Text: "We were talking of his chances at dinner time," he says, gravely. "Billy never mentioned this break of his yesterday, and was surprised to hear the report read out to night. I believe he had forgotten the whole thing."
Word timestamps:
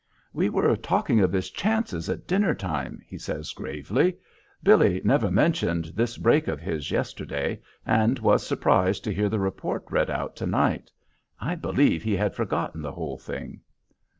"We 0.33 0.49
were 0.49 0.75
talking 0.75 1.19
of 1.19 1.31
his 1.31 1.51
chances 1.51 2.09
at 2.09 2.25
dinner 2.25 2.55
time," 2.55 3.03
he 3.05 3.19
says, 3.19 3.53
gravely. 3.53 4.17
"Billy 4.63 4.99
never 5.03 5.29
mentioned 5.29 5.91
this 5.93 6.17
break 6.17 6.47
of 6.47 6.59
his 6.59 6.89
yesterday, 6.89 7.61
and 7.85 8.17
was 8.17 8.43
surprised 8.43 9.03
to 9.03 9.13
hear 9.13 9.29
the 9.29 9.37
report 9.37 9.85
read 9.91 10.09
out 10.09 10.35
to 10.37 10.47
night. 10.47 10.89
I 11.39 11.53
believe 11.53 12.01
he 12.01 12.15
had 12.15 12.33
forgotten 12.33 12.81
the 12.81 12.93
whole 12.93 13.19
thing." 13.19 13.61